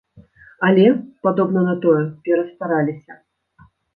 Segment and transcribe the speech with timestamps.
[0.67, 0.85] Але,
[1.27, 3.13] падобна на тое, перастараліся.